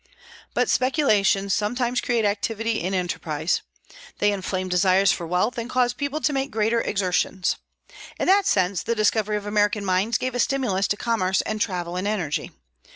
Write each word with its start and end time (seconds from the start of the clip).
But 0.55 0.67
speculations 0.67 1.53
sometimes 1.53 2.01
create 2.01 2.25
activity 2.25 2.81
in 2.81 2.95
enterprise; 2.95 3.61
they 4.17 4.31
inflame 4.31 4.67
desires 4.67 5.11
for 5.11 5.27
wealth, 5.27 5.59
and 5.59 5.69
cause 5.69 5.93
people 5.93 6.19
to 6.21 6.33
make 6.33 6.49
greater 6.49 6.81
exertions. 6.81 7.57
In 8.19 8.25
that 8.27 8.47
sense 8.47 8.81
the 8.81 8.95
discovery 8.95 9.37
of 9.37 9.45
American 9.45 9.85
mines 9.85 10.17
gave 10.17 10.33
a 10.33 10.39
stimulus 10.39 10.87
to 10.87 10.97
commerce 10.97 11.41
and 11.43 11.61
travel 11.61 11.97
and 11.97 12.07
energy. 12.07 12.49